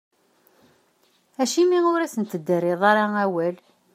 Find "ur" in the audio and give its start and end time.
1.93-1.99